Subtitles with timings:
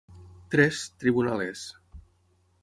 [0.55, 1.67] Tres, tribunal és.